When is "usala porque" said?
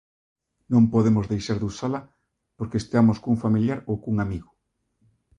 1.71-2.79